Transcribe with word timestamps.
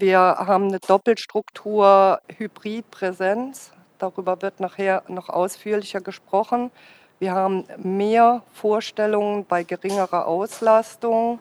Wir 0.00 0.18
haben 0.18 0.68
eine 0.68 0.78
Doppelstruktur 0.78 2.22
Hybrid-Präsenz. 2.38 3.70
Darüber 3.98 4.40
wird 4.40 4.58
nachher 4.58 5.02
noch 5.08 5.28
ausführlicher 5.28 6.00
gesprochen. 6.00 6.70
Wir 7.18 7.34
haben 7.34 7.66
mehr 7.76 8.42
Vorstellungen 8.50 9.44
bei 9.44 9.62
geringerer 9.62 10.26
Auslastung. 10.26 11.38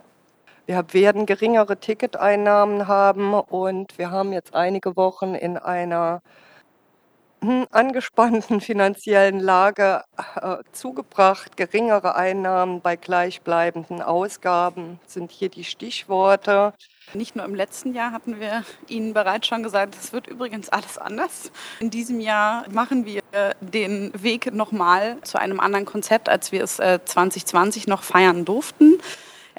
Wir 0.66 0.84
werden 0.92 1.26
geringere 1.26 1.78
Ticketeinnahmen 1.78 2.90
haben 2.90 3.34
und 3.34 3.98
wir 3.98 4.12
haben 4.12 4.34
jetzt 4.34 4.54
einige 4.54 4.98
Wochen 4.98 5.36
in 5.36 5.58
einer 5.58 6.22
hm, 7.42 7.68
angespannten 7.72 8.62
finanziellen 8.62 9.40
Lage 9.40 10.04
äh, 10.42 10.58
zugebracht. 10.72 11.58
Geringere 11.58 12.16
Einnahmen 12.16 12.82
bei 12.82 12.96
gleichbleibenden 12.96 14.02
Ausgaben 14.02 15.00
sind 15.06 15.32
hier 15.32 15.50
die 15.50 15.64
Stichworte. 15.64 16.74
Nicht 17.14 17.36
nur 17.36 17.46
im 17.46 17.56
letzten 17.56 17.94
Jahr 17.94 18.12
hatten 18.12 18.40
wir 18.40 18.64
Ihnen 18.88 19.14
bereits 19.14 19.48
schon 19.48 19.64
gesagt, 19.64 19.96
es 20.00 20.14
wird 20.14 20.28
übrigens 20.28 20.70
alles 20.70 20.98
anders. 20.98 21.52
In 21.80 21.90
diesem 21.90 22.20
Jahr 22.20 22.66
machen 22.70 23.06
wir 23.06 23.24
den 23.62 24.12
Weg 24.22 24.54
nochmal 24.54 25.18
zu 25.22 25.40
einem 25.40 25.60
anderen 25.60 25.86
Konzept, 25.86 26.30
als 26.30 26.52
wir 26.52 26.64
es 26.64 26.76
2020 26.76 27.88
äh, 27.88 27.90
noch 27.90 28.04
feiern 28.04 28.46
durften. 28.46 29.00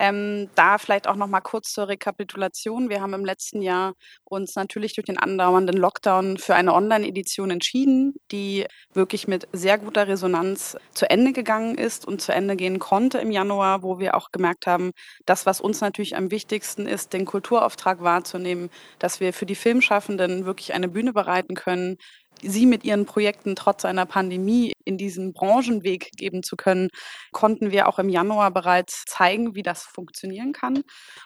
Ähm, 0.03 0.49
da 0.55 0.79
vielleicht 0.79 1.07
auch 1.07 1.15
noch 1.15 1.27
mal 1.27 1.43
kurz 1.43 1.75
zur 1.75 1.89
Rekapitulation. 1.89 2.89
Wir 2.89 3.03
haben 3.03 3.13
im 3.13 3.27
letzten 3.27 3.61
Jahr 3.61 3.93
uns 4.25 4.57
natürlich 4.57 4.95
durch 4.95 5.05
den 5.05 5.19
andauernden 5.19 5.77
Lockdown 5.77 6.39
für 6.39 6.55
eine 6.55 6.73
Online-Edition 6.73 7.51
entschieden, 7.51 8.15
die 8.33 8.67
wirklich 8.95 9.29
mit 9.29 9.47
sehr 9.53 9.77
guter 9.77 10.09
Resonanz 10.09 10.79
zu 10.95 11.11
Ende 11.11 11.35
gegangen 11.35 11.77
ist 11.77 12.07
und 12.09 12.23
zu 12.23 12.33
Ende 12.33 12.57
gehen 12.57 12.79
konnte 12.79 13.19
im 13.19 13.31
Januar, 13.31 13.83
wo 13.83 13.99
wir 13.99 14.15
auch 14.15 14.31
gemerkt 14.33 14.67
haben, 14.67 14.93
das, 15.27 15.45
was 15.45 15.61
uns 15.61 15.83
natürlich 15.83 16.17
am 16.17 16.31
wichtigsten 16.31 16.87
ist, 16.87 17.13
den 17.13 17.27
Kulturauftrag 17.27 18.01
wahrzunehmen, 18.03 18.71
dass 18.99 19.21
wir 19.21 19.35
für 19.35 19.45
die 19.45 19.55
Filmschaffenden 19.55 20.47
wirklich 20.47 20.73
eine 20.73 20.89
Bühne 20.89 21.13
bereiten 21.13 21.55
können, 21.55 21.99
sie 22.43 22.67
mit 22.67 22.85
ihren 22.85 23.07
Projekten 23.07 23.57
trotz 23.57 23.85
einer 23.85 24.07
Pandemie 24.07 24.73
in 24.85 24.99
diesen 24.99 25.33
Branchenweg 25.33 26.11
geben 26.17 26.43
zu 26.43 26.57
können, 26.57 26.89
konnten 27.33 27.71
wir 27.71 27.89
auch 27.89 27.99
im 27.99 28.09
Januar 28.09 28.51
bereits 28.51 29.05
zeigen, 29.07 29.55
wie 29.55 29.63
das 29.63 29.83
funktionieren 29.83 30.53
kann. 30.53 30.83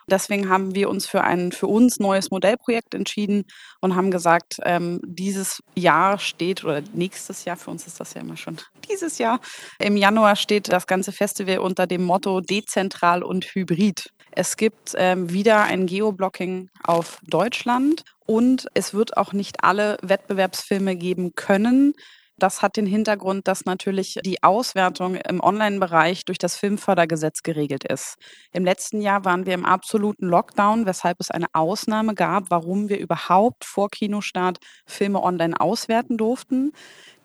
Deswegen 0.09 0.49
haben 0.49 0.75
wir 0.75 0.91
uns 0.91 1.07
für 1.07 1.23
ein 1.23 1.53
für 1.53 1.67
uns 1.67 1.99
neues 1.99 2.31
Modellprojekt 2.31 2.95
entschieden 2.95 3.45
und 3.81 3.97
haben 3.97 4.11
gesagt, 4.11 4.57
ähm, 4.65 5.01
dieses 5.05 5.63
Jahr 5.75 6.19
steht 6.19 6.65
oder 6.65 6.83
nächstes 6.93 7.45
Jahr, 7.45 7.57
für 7.57 7.71
uns 7.71 7.87
ist 7.87 8.01
das 8.01 8.15
ja 8.15 8.21
immer 8.21 8.37
schon 8.37 8.59
dieses 8.89 9.19
Jahr, 9.19 9.41
im 9.79 9.97
Januar 9.97 10.37
steht 10.37 10.71
das 10.71 10.87
ganze 10.87 11.13
Festival 11.13 11.59
unter 11.59 11.87
dem 11.87 12.05
Motto 12.05 12.41
dezentral 12.41 13.23
und 13.23 13.45
hybrid. 13.45 14.11
Es 14.37 14.57
gibt 14.57 14.95
ähm, 14.97 15.31
wieder 15.31 15.63
ein 15.63 15.87
Geoblocking 15.87 16.69
auf 16.83 17.19
Deutschland 17.23 18.05
und 18.27 18.67
es 18.75 18.95
wird 18.95 19.17
auch 19.17 19.33
nicht 19.33 19.65
alle 19.65 19.99
Wettbewerbsfilme 20.03 20.97
geben 20.97 21.35
können. 21.35 21.95
Das 22.37 22.63
hat 22.63 22.77
den 22.77 22.87
Hintergrund, 22.87 23.47
dass 23.47 23.65
natürlich 23.65 24.19
die 24.25 24.43
Auswertung 24.43 25.15
im 25.15 25.41
Online-Bereich 25.41 26.25
durch 26.25 26.39
das 26.39 26.57
Filmfördergesetz 26.57 27.43
geregelt 27.45 27.85
ist. 27.85 28.17
Im 28.53 28.65
letzten 28.65 29.01
Jahr 29.01 29.25
waren 29.25 29.47
wir 29.47 29.55
im 29.55 29.65
absoluten 29.65 30.27
Lockdown, 30.27 30.85
weshalb 30.85 31.19
es 31.21 31.31
eine 31.31 31.47
Ausnahme 31.53 32.15
gab, 32.15 32.51
warum 32.51 32.89
wir 32.89 32.99
überhaupt 32.99 33.65
vor 33.65 33.89
Kinostart 33.89 34.59
Filme 34.85 35.23
online 35.23 35.61
auswerten 35.61 36.17
durften. 36.17 36.73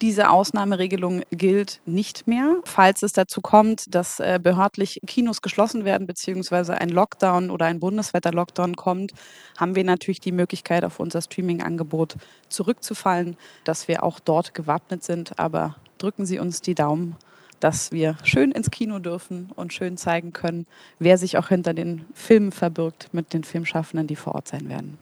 Diese 0.01 0.29
Ausnahmeregelung 0.29 1.23
gilt 1.29 1.81
nicht 1.85 2.25
mehr. 2.25 2.55
Falls 2.63 3.03
es 3.03 3.11
dazu 3.11 3.41
kommt, 3.41 3.93
dass 3.93 4.21
äh, 4.21 4.39
behördlich 4.41 5.01
Kinos 5.05 5.41
geschlossen 5.41 5.83
werden, 5.83 6.07
beziehungsweise 6.07 6.79
ein 6.79 6.87
Lockdown 6.87 7.49
oder 7.49 7.65
ein 7.65 7.81
Bundeswetter-Lockdown 7.81 8.77
kommt, 8.77 9.11
haben 9.57 9.75
wir 9.75 9.83
natürlich 9.83 10.21
die 10.21 10.31
Möglichkeit, 10.31 10.85
auf 10.85 11.01
unser 11.01 11.21
Streaming-Angebot 11.21 12.15
zurückzufallen, 12.47 13.35
dass 13.65 13.89
wir 13.89 14.03
auch 14.03 14.21
dort 14.21 14.53
gewappnet 14.53 15.03
sind. 15.03 15.37
Aber 15.37 15.75
drücken 15.97 16.25
Sie 16.25 16.39
uns 16.39 16.61
die 16.61 16.75
Daumen, 16.75 17.17
dass 17.59 17.91
wir 17.91 18.17
schön 18.23 18.51
ins 18.51 18.71
Kino 18.71 18.99
dürfen 18.99 19.51
und 19.57 19.73
schön 19.73 19.97
zeigen 19.97 20.31
können, 20.31 20.65
wer 20.99 21.17
sich 21.17 21.37
auch 21.37 21.49
hinter 21.49 21.73
den 21.73 22.05
Filmen 22.13 22.53
verbirgt 22.53 23.13
mit 23.13 23.33
den 23.33 23.43
Filmschaffenden, 23.43 24.07
die 24.07 24.15
vor 24.15 24.35
Ort 24.35 24.47
sein 24.47 24.69
werden. 24.69 24.97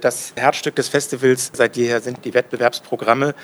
Das 0.00 0.34
Herzstück 0.36 0.76
des 0.76 0.88
Festivals 0.88 1.50
seit 1.54 1.76
jeher 1.76 2.02
sind 2.02 2.24
die 2.26 2.34
Wettbewerbsprogramme. 2.34 3.34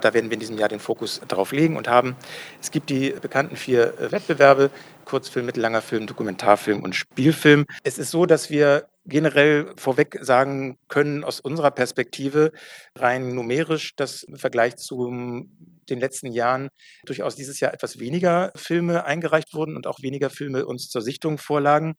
Da 0.00 0.12
werden 0.12 0.28
wir 0.28 0.34
in 0.34 0.40
diesem 0.40 0.58
Jahr 0.58 0.68
den 0.68 0.80
Fokus 0.80 1.22
darauf 1.26 1.52
legen 1.52 1.78
und 1.78 1.88
haben. 1.88 2.14
Es 2.60 2.70
gibt 2.70 2.90
die 2.90 3.10
bekannten 3.10 3.56
vier 3.56 3.94
Wettbewerbe, 3.98 4.70
Kurzfilm, 5.06 5.46
mittellanger 5.46 5.80
Film, 5.80 6.06
Dokumentarfilm 6.06 6.82
und 6.82 6.94
Spielfilm. 6.94 7.64
Es 7.84 7.96
ist 7.96 8.10
so, 8.10 8.26
dass 8.26 8.50
wir 8.50 8.86
generell 9.06 9.72
vorweg 9.76 10.18
sagen 10.20 10.78
können, 10.88 11.24
aus 11.24 11.40
unserer 11.40 11.70
Perspektive 11.70 12.52
rein 12.96 13.34
numerisch, 13.34 13.94
dass 13.96 14.24
im 14.24 14.36
Vergleich 14.36 14.76
zu 14.76 15.46
den 15.88 16.00
letzten 16.00 16.32
Jahren 16.32 16.68
durchaus 17.04 17.36
dieses 17.36 17.60
Jahr 17.60 17.72
etwas 17.72 17.98
weniger 17.98 18.52
Filme 18.56 19.04
eingereicht 19.04 19.54
wurden 19.54 19.76
und 19.76 19.86
auch 19.86 20.02
weniger 20.02 20.30
Filme 20.30 20.66
uns 20.66 20.88
zur 20.88 21.02
Sichtung 21.02 21.38
vorlagen. 21.38 21.96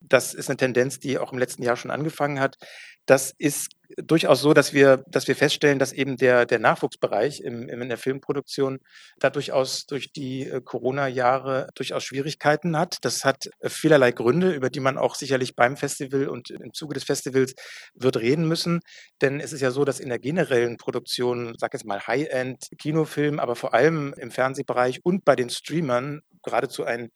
Das 0.00 0.34
ist 0.34 0.48
eine 0.48 0.56
Tendenz, 0.56 1.00
die 1.00 1.18
auch 1.18 1.32
im 1.32 1.38
letzten 1.38 1.62
Jahr 1.62 1.76
schon 1.76 1.90
angefangen 1.90 2.38
hat. 2.38 2.56
Das 3.06 3.32
ist 3.38 3.70
durchaus 3.96 4.40
so, 4.40 4.52
dass 4.52 4.72
wir, 4.72 5.04
dass 5.06 5.28
wir 5.28 5.36
feststellen, 5.36 5.78
dass 5.78 5.92
eben 5.92 6.16
der, 6.16 6.44
der 6.44 6.58
Nachwuchsbereich 6.58 7.40
im, 7.40 7.68
in 7.68 7.88
der 7.88 7.98
Filmproduktion 7.98 8.78
da 9.18 9.30
durchaus 9.30 9.86
durch 9.86 10.12
die 10.12 10.42
äh, 10.42 10.60
Corona-Jahre 10.60 11.68
durchaus 11.74 12.04
Schwierigkeiten 12.04 12.76
hat. 12.76 12.98
Das 13.02 13.24
hat 13.24 13.48
äh, 13.60 13.68
vielerlei 13.68 14.12
Gründe, 14.12 14.52
über 14.52 14.70
die 14.70 14.80
man 14.80 14.98
auch 14.98 15.14
sicherlich 15.14 15.54
beim 15.54 15.76
Festival 15.76 16.28
und 16.28 16.50
im 16.50 16.72
Zuge 16.72 16.94
des 16.94 17.04
Festivals 17.04 17.54
wird 17.94 18.16
reden 18.16 18.48
müssen. 18.48 18.80
Denn 19.22 19.40
es 19.40 19.52
ist 19.52 19.60
ja 19.60 19.70
so, 19.70 19.84
dass 19.84 20.00
in 20.00 20.08
der 20.08 20.18
generellen 20.18 20.76
Produktion, 20.76 21.54
sag 21.56 21.72
jetzt 21.72 21.86
mal 21.86 22.06
High-End-Kinofilm, 22.06 23.38
aber 23.38 23.54
vor 23.54 23.72
allem 23.72 24.14
im 24.18 24.30
Fernsehbereich 24.30 25.04
und 25.04 25.24
bei 25.24 25.36
den 25.36 25.48
Streamern 25.48 26.22
geradezu 26.42 26.84
ein, 26.84 27.10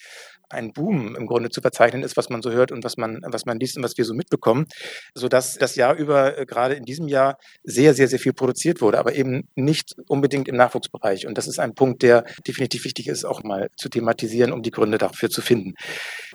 ein 0.50 0.72
Boom 0.72 1.16
im 1.16 1.26
Grunde 1.26 1.48
zu 1.48 1.60
verzeichnen 1.62 2.02
ist, 2.02 2.16
was 2.16 2.28
man 2.28 2.42
so 2.42 2.50
hört 2.50 2.72
und 2.72 2.84
was 2.84 2.96
man, 2.96 3.20
was 3.22 3.46
man 3.46 3.58
liest 3.58 3.76
und 3.76 3.82
was 3.82 3.96
wir 3.96 4.04
so 4.04 4.12
mitbekommen, 4.12 4.66
sodass 5.14 5.54
das 5.54 5.76
Jahr 5.80 5.94
über 5.94 6.38
äh, 6.38 6.46
gerade 6.46 6.74
in 6.74 6.84
diesem 6.84 7.08
Jahr 7.08 7.38
sehr, 7.64 7.94
sehr, 7.94 8.08
sehr 8.08 8.18
viel 8.18 8.32
produziert 8.32 8.80
wurde, 8.80 8.98
aber 8.98 9.14
eben 9.14 9.48
nicht 9.54 9.94
unbedingt 10.08 10.48
im 10.48 10.56
Nachwuchsbereich. 10.56 11.26
Und 11.26 11.38
das 11.38 11.46
ist 11.46 11.58
ein 11.58 11.74
Punkt, 11.74 12.02
der 12.02 12.24
definitiv 12.46 12.84
wichtig 12.84 13.08
ist, 13.08 13.24
auch 13.24 13.42
mal 13.42 13.70
zu 13.76 13.88
thematisieren, 13.88 14.52
um 14.52 14.62
die 14.62 14.70
Gründe 14.70 14.98
dafür 14.98 15.30
zu 15.30 15.42
finden. 15.42 15.74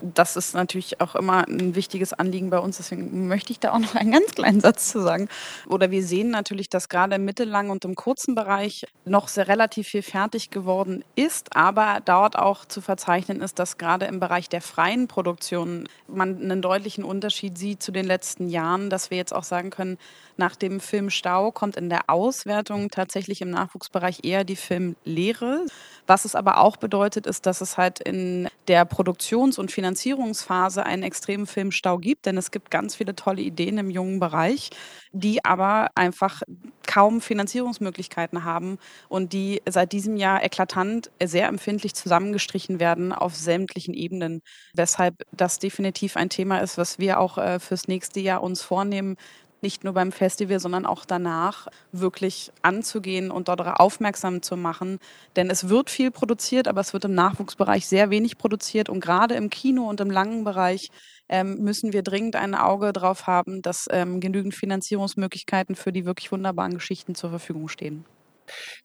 Das 0.01 0.35
ist 0.35 0.53
natürlich 0.53 1.01
auch 1.01 1.15
immer 1.15 1.47
ein 1.47 1.75
wichtiges 1.75 2.13
Anliegen 2.13 2.49
bei 2.49 2.59
uns, 2.59 2.77
deswegen 2.77 3.27
möchte 3.27 3.51
ich 3.51 3.59
da 3.59 3.73
auch 3.73 3.79
noch 3.79 3.95
einen 3.95 4.11
ganz 4.11 4.31
kleinen 4.31 4.61
Satz 4.61 4.91
zu 4.91 5.01
sagen. 5.01 5.29
Oder 5.67 5.91
wir 5.91 6.03
sehen 6.03 6.29
natürlich, 6.29 6.69
dass 6.69 6.89
gerade 6.89 7.15
im 7.15 7.25
mittellangen 7.25 7.71
und 7.71 7.83
im 7.83 7.95
kurzen 7.95 8.33
Bereich 8.33 8.85
noch 9.03 9.27
sehr 9.27 9.47
relativ 9.47 9.89
viel 9.89 10.01
fertig 10.01 10.49
geworden 10.49 11.03
ist, 11.15 11.55
aber 11.55 11.99
dort 12.05 12.37
auch 12.37 12.63
zu 12.65 12.79
verzeichnen 12.79 13.41
ist, 13.41 13.59
dass 13.59 13.77
gerade 13.77 14.05
im 14.05 14.19
Bereich 14.19 14.47
der 14.47 14.61
freien 14.61 15.07
Produktion 15.07 15.87
man 16.07 16.41
einen 16.41 16.61
deutlichen 16.61 17.03
Unterschied 17.03 17.57
sieht 17.57 17.83
zu 17.83 17.91
den 17.91 18.05
letzten 18.05 18.47
Jahren, 18.47 18.89
dass 18.89 19.11
wir 19.11 19.17
jetzt 19.17 19.34
auch 19.35 19.43
sagen 19.43 19.69
können, 19.69 19.97
nach 20.37 20.55
dem 20.55 20.79
Film 20.79 21.09
Stau 21.09 21.51
kommt 21.51 21.77
in 21.77 21.89
der 21.89 22.09
Auswertung 22.09 22.89
tatsächlich 22.89 23.41
im 23.41 23.49
Nachwuchsbereich 23.49 24.19
eher 24.23 24.43
die 24.43 24.55
Filmlehre. 24.55 25.65
Was 26.07 26.25
es 26.25 26.35
aber 26.35 26.59
auch 26.59 26.77
bedeutet, 26.77 27.25
ist, 27.25 27.45
dass 27.45 27.61
es 27.61 27.77
halt 27.77 27.99
in 27.99 28.47
der 28.67 28.85
Produktions- 28.85 29.57
und 29.57 29.71
Finanzierungsphase 29.71 30.85
einen 30.85 31.03
extremen 31.03 31.47
Filmstau 31.47 31.97
gibt, 31.97 32.25
denn 32.25 32.37
es 32.37 32.51
gibt 32.51 32.69
ganz 32.71 32.95
viele 32.95 33.15
tolle 33.15 33.41
Ideen 33.41 33.77
im 33.77 33.89
jungen 33.89 34.19
Bereich, 34.19 34.69
die 35.11 35.43
aber 35.45 35.89
einfach 35.95 36.41
kaum 36.87 37.21
Finanzierungsmöglichkeiten 37.21 38.43
haben 38.43 38.77
und 39.09 39.33
die 39.33 39.61
seit 39.67 39.91
diesem 39.91 40.17
Jahr 40.17 40.43
eklatant 40.43 41.11
sehr 41.23 41.47
empfindlich 41.47 41.95
zusammengestrichen 41.95 42.79
werden 42.79 43.11
auf 43.11 43.35
sämtlichen 43.35 43.93
Ebenen. 43.93 44.41
Weshalb 44.73 45.23
das 45.31 45.59
definitiv 45.59 46.17
ein 46.17 46.29
Thema 46.29 46.59
ist, 46.59 46.77
was 46.77 46.99
wir 46.99 47.19
auch 47.19 47.37
äh, 47.37 47.59
fürs 47.59 47.87
nächste 47.87 48.19
Jahr 48.19 48.43
uns 48.43 48.61
vornehmen, 48.61 49.15
nicht 49.65 49.83
nur 49.83 49.93
beim 49.93 50.11
Festival, 50.11 50.59
sondern 50.59 50.85
auch 50.85 51.05
danach 51.05 51.67
wirklich 51.91 52.51
anzugehen 52.61 53.31
und 53.31 53.47
dort 53.47 53.61
aufmerksam 53.61 54.43
zu 54.43 54.55
machen. 54.55 54.99
Denn 55.35 55.49
es 55.49 55.69
wird 55.69 55.89
viel 55.89 56.11
produziert, 56.11 56.67
aber 56.67 56.81
es 56.81 56.93
wird 56.93 57.05
im 57.05 57.15
Nachwuchsbereich 57.15 57.87
sehr 57.87 58.11
wenig 58.11 58.37
produziert. 58.37 58.89
Und 58.89 58.99
gerade 58.99 59.33
im 59.33 59.49
Kino 59.49 59.89
und 59.89 59.99
im 60.01 60.11
langen 60.11 60.43
Bereich 60.43 60.91
ähm, 61.29 61.63
müssen 61.63 61.93
wir 61.93 62.03
dringend 62.03 62.35
ein 62.35 62.53
Auge 62.53 62.93
drauf 62.93 63.25
haben, 63.25 63.63
dass 63.63 63.87
ähm, 63.89 64.19
genügend 64.19 64.53
Finanzierungsmöglichkeiten 64.53 65.75
für 65.75 65.91
die 65.91 66.05
wirklich 66.05 66.31
wunderbaren 66.31 66.75
Geschichten 66.75 67.15
zur 67.15 67.31
Verfügung 67.31 67.67
stehen. 67.67 68.05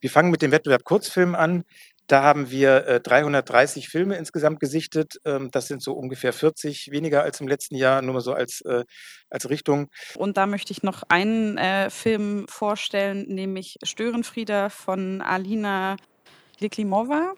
Wir 0.01 0.09
fangen 0.09 0.31
mit 0.31 0.41
dem 0.41 0.51
Wettbewerb 0.51 0.85
Kurzfilm 0.85 1.35
an. 1.35 1.65
Da 2.11 2.25
haben 2.25 2.51
wir 2.51 2.89
äh, 2.89 3.01
330 3.01 3.89
Filme 3.89 4.17
insgesamt 4.17 4.59
gesichtet. 4.59 5.21
Ähm, 5.25 5.53
das 5.53 5.69
sind 5.69 5.81
so 5.81 5.93
ungefähr 5.93 6.33
40 6.33 6.91
weniger 6.91 7.23
als 7.23 7.41
im 7.41 7.47
letzten 7.47 7.77
Jahr, 7.77 8.03
nur 8.03 8.15
mal 8.15 8.21
so 8.21 8.33
als, 8.33 8.63
äh, 8.63 8.83
als 9.31 9.49
Richtung. 9.49 9.89
Und 10.17 10.37
da 10.37 10.47
möchte 10.47 10.73
ich 10.73 10.83
noch 10.83 11.05
einen 11.09 11.57
äh, 11.57 11.89
Film 11.89 12.47
vorstellen, 12.49 13.27
nämlich 13.29 13.77
Störenfrieder 13.85 14.71
von 14.71 15.23
Alina 15.23 15.99
Liklimova. 16.59 17.35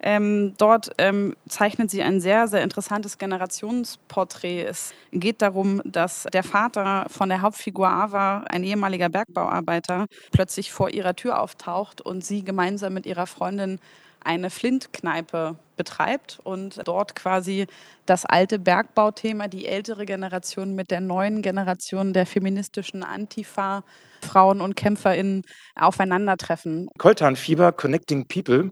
Ähm, 0.00 0.54
dort 0.58 0.90
ähm, 0.98 1.36
zeichnet 1.48 1.92
sie 1.92 2.02
ein 2.02 2.20
sehr, 2.20 2.48
sehr 2.48 2.64
interessantes 2.64 3.18
Generationsporträt. 3.18 4.64
Es 4.64 4.92
geht 5.12 5.40
darum, 5.40 5.80
dass 5.84 6.26
der 6.32 6.42
Vater 6.42 7.06
von 7.08 7.28
der 7.28 7.42
Hauptfigur 7.42 7.88
Ava, 7.88 8.38
ein 8.48 8.64
ehemaliger 8.64 9.08
Bergbauarbeiter, 9.08 10.06
plötzlich 10.32 10.72
vor 10.72 10.90
ihrer 10.90 11.14
Tür 11.14 11.40
auftaucht 11.40 12.00
und 12.00 12.24
sie 12.24 12.42
gemeinsam 12.42 12.92
mit 12.92 13.06
ihrer 13.06 13.28
Freundin 13.28 13.78
eine 14.26 14.50
Flintkneipe 14.50 15.56
betreibt 15.76 16.38
und 16.42 16.80
dort 16.84 17.14
quasi 17.14 17.66
das 18.06 18.24
alte 18.24 18.58
Bergbauthema, 18.58 19.48
die 19.48 19.66
ältere 19.66 20.04
Generation 20.04 20.74
mit 20.74 20.90
der 20.90 21.00
neuen 21.00 21.42
Generation 21.42 22.12
der 22.12 22.26
feministischen 22.26 23.02
Antifa, 23.02 23.84
Frauen 24.22 24.60
und 24.60 24.74
KämpferInnen 24.74 25.44
aufeinandertreffen. 25.76 26.88
Koltanfieber, 26.98 27.72
Connecting 27.72 28.26
People. 28.26 28.70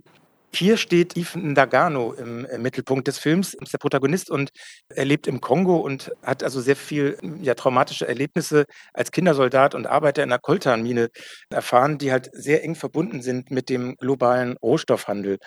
Hier 0.54 0.76
steht 0.76 1.16
Ethan 1.16 1.50
Ndagano 1.50 2.12
im, 2.12 2.46
Mittelpunkt 2.62 3.08
des 3.08 3.18
Films, 3.18 3.54
ist 3.54 3.72
der 3.72 3.78
Protagonist 3.78 4.30
und 4.30 4.50
er 4.88 5.04
lebt 5.04 5.26
im 5.26 5.40
Kongo 5.40 5.78
und 5.78 6.12
hat 6.22 6.44
also 6.44 6.60
sehr 6.60 6.76
viel 6.76 7.18
ja, 7.42 7.54
traumatische 7.54 8.06
Erlebnisse 8.06 8.64
als 8.92 9.10
Kindersoldat 9.10 9.74
und 9.74 9.88
Arbeiter 9.88 10.22
in 10.22 10.30
einer 10.30 10.38
Koltanmine 10.38 11.10
erfahren, 11.50 11.98
die 11.98 12.12
halt 12.12 12.30
sehr 12.32 12.62
eng 12.62 12.76
verbunden 12.76 13.20
sind 13.20 13.50
mit 13.50 13.68
dem 13.68 13.96
globalen 13.96 14.56
Rohstoffhandel. 14.58 15.38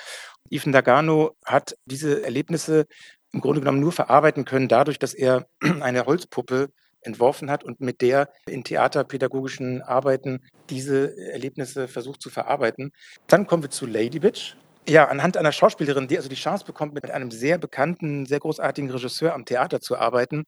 Ethan 0.49 0.71
Ndagano 0.71 1.37
hat 1.45 1.77
diese 1.85 2.25
Erlebnisse 2.25 2.85
im 3.31 3.39
Grunde 3.39 3.61
genommen 3.61 3.79
nur 3.79 3.93
verarbeiten 3.93 4.43
können, 4.43 4.67
dadurch, 4.67 4.99
dass 4.99 5.13
er 5.13 5.47
eine 5.79 6.05
Holzpuppe 6.05 6.67
entworfen 6.99 7.49
hat 7.49 7.63
und 7.63 7.79
mit 7.79 8.01
der 8.01 8.29
in 8.45 8.65
theaterpädagogischen 8.65 9.81
Arbeiten 9.81 10.41
diese 10.69 11.17
Erlebnisse 11.31 11.87
versucht 11.87 12.21
zu 12.21 12.29
verarbeiten. 12.29 12.91
Dann 13.27 13.47
kommen 13.47 13.63
wir 13.63 13.69
zu 13.69 13.85
Lady 13.85 14.19
Bitch. 14.19 14.57
Ja, 14.89 15.05
anhand 15.09 15.35
einer 15.35 15.51
Schauspielerin, 15.51 16.07
die 16.07 16.15
also 16.15 16.29
die 16.29 16.35
Chance 16.35 16.63
bekommt, 16.65 16.93
mit 16.93 17.11
einem 17.11 17.29
sehr 17.29 17.57
bekannten, 17.57 18.25
sehr 18.25 18.39
großartigen 18.39 18.89
Regisseur 18.89 19.33
am 19.33 19.43
Theater 19.43 19.81
zu 19.81 19.97
arbeiten, 19.97 20.45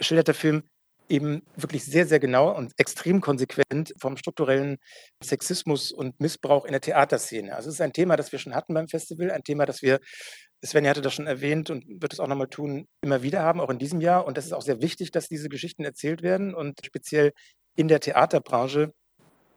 schildert 0.00 0.28
der 0.28 0.34
Film 0.34 0.62
eben 1.08 1.42
wirklich 1.56 1.84
sehr, 1.84 2.06
sehr 2.06 2.18
genau 2.18 2.56
und 2.56 2.72
extrem 2.78 3.20
konsequent 3.20 3.94
vom 3.98 4.16
strukturellen 4.16 4.78
Sexismus 5.22 5.92
und 5.92 6.18
Missbrauch 6.20 6.64
in 6.64 6.72
der 6.72 6.80
Theaterszene. 6.80 7.54
Also 7.54 7.68
es 7.68 7.76
ist 7.76 7.80
ein 7.82 7.92
Thema, 7.92 8.16
das 8.16 8.32
wir 8.32 8.38
schon 8.38 8.54
hatten 8.54 8.74
beim 8.74 8.88
Festival, 8.88 9.30
ein 9.30 9.44
Thema, 9.44 9.66
das 9.66 9.82
wir, 9.82 10.00
Svenja 10.64 10.90
hatte 10.90 11.02
das 11.02 11.14
schon 11.14 11.26
erwähnt 11.26 11.70
und 11.70 11.84
wird 12.00 12.14
es 12.14 12.18
auch 12.20 12.26
nochmal 12.28 12.48
tun, 12.48 12.88
immer 13.02 13.22
wieder 13.22 13.42
haben, 13.42 13.60
auch 13.60 13.70
in 13.70 13.78
diesem 13.78 14.00
Jahr. 14.00 14.26
Und 14.26 14.38
das 14.38 14.46
ist 14.46 14.52
auch 14.52 14.62
sehr 14.62 14.80
wichtig, 14.80 15.10
dass 15.12 15.28
diese 15.28 15.48
Geschichten 15.50 15.84
erzählt 15.84 16.22
werden 16.22 16.54
und 16.54 16.80
speziell 16.84 17.32
in 17.76 17.88
der 17.88 18.00
Theaterbranche 18.00 18.92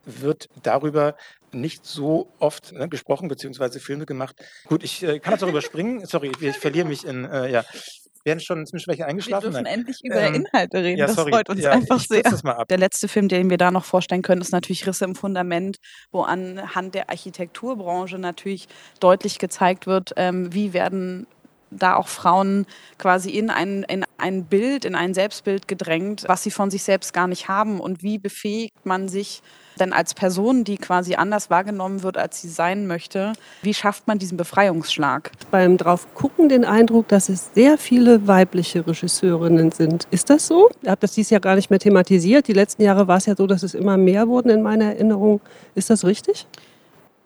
wird 0.06 0.48
darüber 0.64 1.16
nicht 1.52 1.86
so 1.86 2.28
oft 2.40 2.74
ne, 2.74 2.88
gesprochen 2.90 3.28
beziehungsweise 3.28 3.80
Filme 3.80 4.06
gemacht. 4.06 4.36
Gut, 4.68 4.84
ich 4.84 5.04
äh, 5.04 5.20
kann 5.20 5.32
das 5.32 5.42
darüber 5.42 5.62
springen. 5.62 6.06
Sorry, 6.06 6.32
ich, 6.40 6.42
ich 6.42 6.58
verliere 6.58 6.88
mich 6.88 7.06
in, 7.06 7.26
äh, 7.26 7.52
ja. 7.52 7.64
Werden 8.26 8.42
schon 8.42 8.60
inzwischen 8.60 8.88
welche 8.90 9.06
eingeschlafen? 9.06 9.46
Wir 9.46 9.52
dürfen 9.52 9.64
Nein. 9.64 9.80
endlich 9.80 10.02
über 10.04 10.20
ähm, 10.20 10.34
Inhalte 10.36 10.84
reden. 10.84 11.00
Ja, 11.00 11.08
das 11.08 11.16
sorry. 11.16 11.32
freut 11.32 11.50
uns 11.50 11.62
ja, 11.62 11.72
einfach 11.72 12.02
sehr. 12.02 12.22
Der 12.70 12.78
letzte 12.78 13.08
Film, 13.08 13.30
den 13.30 13.50
wir 13.50 13.58
da 13.58 13.72
noch 13.72 13.86
vorstellen 13.86 14.24
können, 14.24 14.42
ist 14.42 14.52
natürlich 14.52 14.86
Risse 14.86 15.06
im 15.06 15.16
Fundament, 15.16 15.78
wo 16.12 16.24
anhand 16.24 16.96
der 16.96 17.10
Architekturbranche 17.10 18.20
natürlich 18.20 18.68
deutlich 19.00 19.40
gezeigt 19.40 19.88
wird, 19.88 20.12
ähm, 20.18 20.54
wie 20.54 20.74
werden 20.74 21.28
da 21.72 21.96
auch 21.96 22.08
Frauen 22.08 22.66
quasi 22.98 23.30
in 23.30 23.50
ein, 23.50 23.84
in 23.84 24.06
ein 24.18 24.46
Bild, 24.46 24.86
in 24.86 24.96
ein 24.96 25.14
Selbstbild 25.14 25.68
gedrängt, 25.68 26.24
was 26.28 26.44
sie 26.44 26.52
von 26.52 26.72
sich 26.72 26.84
selbst 26.84 27.14
gar 27.14 27.28
nicht 27.28 27.48
haben 27.48 27.80
und 27.80 28.04
wie 28.04 28.18
befähigt 28.18 28.86
man 28.86 29.08
sich 29.08 29.42
denn 29.80 29.94
als 29.94 30.14
Person, 30.14 30.64
die 30.64 30.78
quasi 30.78 31.16
anders 31.16 31.50
wahrgenommen 31.50 32.04
wird, 32.04 32.18
als 32.18 32.42
sie 32.42 32.50
sein 32.50 32.86
möchte, 32.88 33.34
wie 33.62 33.74
schafft 33.74 34.08
man 34.08 34.20
diesen 34.20 34.38
Befreiungsschlag? 34.38 35.32
Beim 35.52 35.78
Draufgucken 35.78 36.50
den 36.50 36.66
Eindruck, 36.66 37.08
dass 37.08 37.30
es 37.30 37.52
sehr 37.54 37.78
viele 37.78 38.28
weibliche 38.28 38.86
Regisseurinnen 38.86 39.72
sind. 39.72 40.08
Ist 40.12 40.30
das 40.30 40.48
so? 40.48 40.70
Ihr 40.84 40.92
habt 40.92 41.04
das 41.04 41.14
dieses 41.14 41.30
Jahr 41.30 41.42
gar 41.42 41.56
nicht 41.56 41.70
mehr 41.70 41.80
thematisiert. 41.80 42.48
Die 42.48 42.54
letzten 42.54 42.84
Jahre 42.84 43.08
war 43.08 43.18
es 43.18 43.26
ja 43.26 43.36
so, 43.36 43.48
dass 43.48 43.64
es 43.64 43.74
immer 43.74 43.98
mehr 43.98 44.28
wurden 44.28 44.50
in 44.50 44.62
meiner 44.62 44.86
Erinnerung. 44.86 45.42
Ist 45.76 45.90
das 45.90 46.06
richtig? 46.06 46.46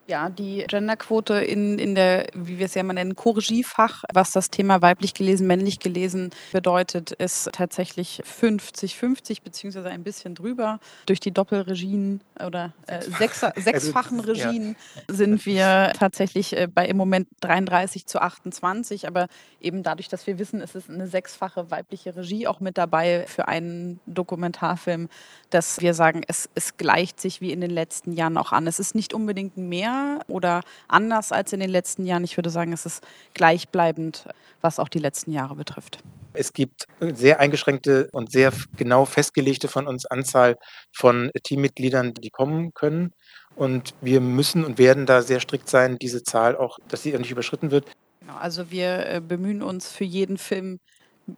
Ja, 0.05 0.29
die 0.29 0.65
Genderquote 0.67 1.35
in, 1.35 1.79
in 1.79 1.95
der, 1.95 2.27
wie 2.33 2.59
wir 2.59 2.65
es 2.65 2.73
ja 2.73 2.81
immer 2.81 2.91
nennen, 2.91 3.15
Chorregiefach, 3.15 4.03
was 4.13 4.31
das 4.31 4.49
Thema 4.49 4.81
weiblich 4.81 5.13
gelesen, 5.13 5.47
männlich 5.47 5.79
gelesen 5.79 6.31
bedeutet, 6.51 7.11
ist 7.11 7.49
tatsächlich 7.53 8.21
50-50 8.25 9.43
beziehungsweise 9.43 9.89
ein 9.89 10.03
bisschen 10.03 10.35
drüber. 10.35 10.81
Durch 11.05 11.21
die 11.21 11.31
Doppelregien 11.31 12.19
oder 12.45 12.73
äh, 12.87 13.01
sechs, 13.17 13.45
also, 13.45 13.61
sechsfachen 13.61 14.19
Regien 14.19 14.75
sind 15.07 15.45
wir 15.45 15.93
tatsächlich 15.97 16.57
äh, 16.57 16.67
bei 16.67 16.85
im 16.85 16.97
Moment 16.97 17.29
33 17.39 18.05
zu 18.05 18.21
28. 18.21 19.07
Aber 19.07 19.27
eben 19.61 19.83
dadurch, 19.83 20.09
dass 20.09 20.27
wir 20.27 20.37
wissen, 20.37 20.59
es 20.59 20.75
ist 20.75 20.89
eine 20.89 21.07
sechsfache 21.07 21.71
weibliche 21.71 22.13
Regie 22.13 22.47
auch 22.47 22.59
mit 22.59 22.77
dabei 22.77 23.23
für 23.27 23.47
einen 23.47 24.01
Dokumentarfilm, 24.05 25.07
dass 25.49 25.79
wir 25.79 25.93
sagen, 25.93 26.23
es, 26.27 26.49
es 26.55 26.75
gleicht 26.75 27.21
sich 27.21 27.39
wie 27.39 27.53
in 27.53 27.61
den 27.61 27.71
letzten 27.71 28.11
Jahren 28.11 28.37
auch 28.37 28.51
an. 28.51 28.67
Es 28.67 28.79
ist 28.79 28.95
nicht 28.95 29.13
unbedingt 29.13 29.55
mehr 29.55 29.92
oder 30.27 30.61
anders 30.87 31.31
als 31.31 31.53
in 31.53 31.59
den 31.59 31.69
letzten 31.69 32.05
Jahren. 32.05 32.23
Ich 32.23 32.37
würde 32.37 32.49
sagen, 32.49 32.73
es 32.73 32.85
ist 32.85 33.03
gleichbleibend, 33.33 34.27
was 34.61 34.79
auch 34.79 34.89
die 34.89 34.99
letzten 34.99 35.31
Jahre 35.31 35.55
betrifft. 35.55 35.99
Es 36.33 36.53
gibt 36.53 36.87
sehr 36.99 37.39
eingeschränkte 37.39 38.09
und 38.11 38.31
sehr 38.31 38.51
genau 38.75 39.05
festgelegte 39.05 39.67
von 39.67 39.87
uns 39.87 40.05
Anzahl 40.05 40.57
von 40.91 41.31
Teammitgliedern, 41.43 42.13
die 42.15 42.29
kommen 42.29 42.73
können. 42.73 43.13
Und 43.55 43.93
wir 44.01 44.19
müssen 44.19 44.65
und 44.65 44.79
werden 44.79 45.05
da 45.05 45.21
sehr 45.21 45.39
strikt 45.39 45.69
sein, 45.69 45.97
diese 45.99 46.23
Zahl 46.23 46.55
auch, 46.55 46.79
dass 46.87 47.03
sie 47.03 47.13
nicht 47.13 47.29
überschritten 47.29 47.69
wird. 47.69 47.85
Genau, 48.19 48.35
also 48.35 48.71
wir 48.71 49.05
äh, 49.05 49.21
bemühen 49.21 49.61
uns 49.61 49.91
für 49.91 50.05
jeden 50.05 50.37
Film 50.37 50.79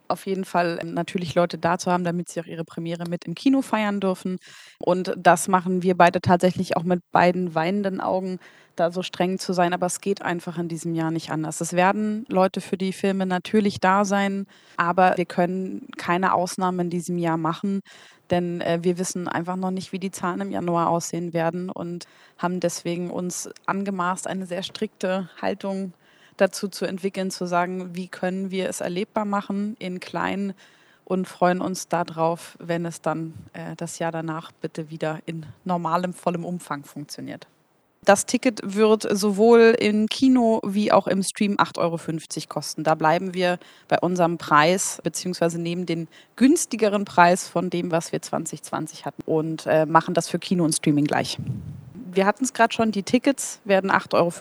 auf 0.08 0.26
jeden 0.26 0.46
Fall 0.46 0.80
ähm, 0.82 0.94
natürlich 0.94 1.36
Leute 1.36 1.58
da 1.58 1.78
zu 1.78 1.92
haben, 1.92 2.04
damit 2.04 2.30
sie 2.30 2.42
auch 2.42 2.46
ihre 2.46 2.66
Premiere 2.66 3.06
mit 3.10 3.26
im 3.26 3.36
Kino 3.36 3.62
feiern 3.62 4.00
dürfen. 4.00 4.38
Und 4.80 5.14
das 5.18 5.48
machen 5.48 5.84
wir 5.84 5.96
beide 5.96 6.22
tatsächlich 6.22 6.78
auch 6.78 6.84
mit 6.84 7.02
beiden 7.12 7.56
weinenden 7.56 8.02
Augen, 8.02 8.40
da 8.76 8.92
so 8.92 9.04
streng 9.04 9.40
zu 9.40 9.54
sein. 9.54 9.74
Aber 9.74 9.86
es 9.86 10.02
geht 10.02 10.22
einfach 10.22 10.58
in 10.58 10.68
diesem 10.68 10.96
Jahr 10.96 11.12
nicht 11.12 11.32
anders. 11.32 11.62
Es 11.62 11.74
werden 11.74 12.26
Leute 12.28 12.62
für 12.62 12.78
die 12.78 12.94
Filme 12.94 13.26
natürlich 13.26 13.80
da 13.80 14.06
sein, 14.06 14.48
aber 14.78 15.18
wir 15.18 15.26
können 15.26 15.88
keine 15.98 16.34
Ausnahmen 16.34 16.82
in 16.82 16.90
diesem 16.90 17.18
Jahr 17.18 17.38
machen, 17.38 17.82
denn 18.32 18.62
äh, 18.62 18.80
wir 18.82 18.98
wissen 18.98 19.28
einfach 19.28 19.56
noch 19.56 19.72
nicht, 19.72 19.92
wie 19.92 20.00
die 20.00 20.12
Zahlen 20.12 20.42
im 20.42 20.52
Januar 20.52 20.90
aussehen 20.90 21.34
werden 21.34 21.70
und 21.70 22.06
haben 22.38 22.60
deswegen 22.60 23.12
uns 23.12 23.50
angemaßt, 23.66 24.28
eine 24.28 24.46
sehr 24.46 24.64
strikte 24.64 25.30
Haltung 25.42 25.94
dazu 26.38 26.68
zu 26.68 26.86
entwickeln, 26.86 27.32
zu 27.32 27.46
sagen, 27.46 27.96
wie 27.96 28.08
können 28.08 28.52
wir 28.52 28.70
es 28.70 28.82
erlebbar 28.82 29.26
machen 29.26 29.76
in 29.80 30.00
klein 30.00 30.54
und 31.06 31.28
freuen 31.28 31.62
uns 31.62 31.88
darauf, 31.88 32.58
wenn 32.60 32.86
es 32.86 33.02
dann 33.02 33.34
äh, 33.54 33.76
das 33.78 34.00
Jahr 34.00 34.12
danach 34.12 34.52
bitte 34.52 34.90
wieder 34.90 35.20
in 35.26 35.46
normalem, 35.64 36.14
vollem 36.14 36.44
Umfang 36.44 36.84
funktioniert. 36.84 37.48
Das 38.06 38.27
Ticket 38.27 38.62
wird 38.63 39.08
sowohl 39.18 39.75
im 39.80 40.08
Kino 40.08 40.62
wie 40.63 40.92
auch 40.92 41.08
im 41.08 41.24
Stream 41.24 41.56
8,50 41.56 41.77
Euro 41.80 42.00
kosten. 42.50 42.84
Da 42.84 42.94
bleiben 42.94 43.34
wir 43.34 43.58
bei 43.88 43.98
unserem 43.98 44.38
Preis, 44.38 45.00
beziehungsweise 45.04 45.60
nehmen 45.60 45.88
den 45.88 46.08
günstigeren 46.36 47.06
Preis 47.06 47.48
von 47.48 47.72
dem, 47.72 47.89
was 47.89 48.12
wir 48.12 48.22
2020 48.22 49.06
hatten 49.06 49.24
und 49.25 49.65
äh, 49.65 49.88
machen 49.88 50.13
das 50.13 50.30
für 50.30 50.38
Kino 50.38 50.63
und 50.63 50.74
Streaming 50.74 51.06
gleich 51.06 51.39
wir 52.15 52.25
hatten 52.25 52.43
es 52.43 52.53
gerade 52.53 52.74
schon, 52.74 52.91
die 52.91 53.03
Tickets 53.03 53.60
werden 53.65 53.91
8,50 53.91 54.13
Euro 54.13 54.31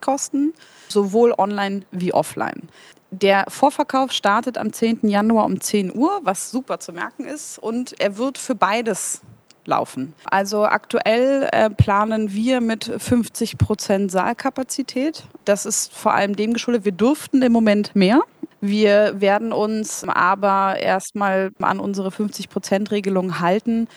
kosten, 0.00 0.54
sowohl 0.88 1.34
online 1.36 1.82
wie 1.90 2.12
offline. 2.12 2.68
Der 3.10 3.44
Vorverkauf 3.48 4.12
startet 4.12 4.56
am 4.56 4.72
10. 4.72 5.08
Januar 5.08 5.44
um 5.44 5.60
10 5.60 5.94
Uhr, 5.96 6.20
was 6.22 6.50
super 6.50 6.78
zu 6.78 6.92
merken 6.92 7.24
ist, 7.24 7.58
und 7.58 8.00
er 8.00 8.16
wird 8.16 8.38
für 8.38 8.54
beides 8.54 9.22
laufen. 9.64 10.14
Also 10.24 10.64
aktuell 10.64 11.48
äh, 11.52 11.70
planen 11.70 12.32
wir 12.32 12.60
mit 12.60 12.84
50 12.84 13.58
Prozent 13.58 14.10
Saalkapazität. 14.10 15.24
Das 15.44 15.66
ist 15.66 15.92
vor 15.92 16.14
allem 16.14 16.36
dem 16.36 16.52
geschuldet, 16.52 16.84
wir 16.84 16.92
durften 16.92 17.42
im 17.42 17.52
Moment 17.52 17.94
mehr. 17.96 18.20
Wir 18.62 19.18
werden 19.20 19.52
uns 19.52 20.04
aber 20.04 20.76
erstmal 20.78 21.50
an 21.60 21.80
unsere 21.80 22.10
50-Prozent-Regelung 22.10 23.40
halten, 23.40 23.88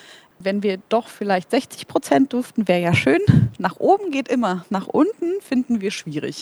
wenn 0.43 0.63
wir 0.63 0.79
doch 0.89 1.07
vielleicht 1.07 1.51
60 1.51 1.87
Prozent 1.87 2.33
durften, 2.33 2.67
wäre 2.67 2.81
ja 2.81 2.93
schön. 2.93 3.19
Nach 3.57 3.77
oben 3.79 4.11
geht 4.11 4.27
immer, 4.27 4.65
nach 4.69 4.87
unten 4.87 5.41
finden 5.41 5.81
wir 5.81 5.91
schwierig. 5.91 6.41